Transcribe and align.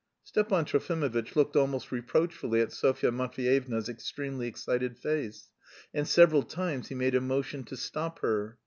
Stepan 0.23 0.65
Trofimovitch 0.65 1.35
looked 1.35 1.55
almost 1.55 1.91
reproachfully 1.91 2.59
at 2.59 2.71
Sofya 2.73 3.11
Matveyevna's 3.11 3.87
extremely 3.87 4.47
excited 4.47 4.97
face, 4.97 5.51
and 5.93 6.07
several 6.07 6.41
times 6.41 6.87
he 6.87 6.95
made 6.95 7.13
a 7.13 7.21
motion 7.21 7.63
to 7.65 7.77
stop 7.77 8.17
her. 8.23 8.57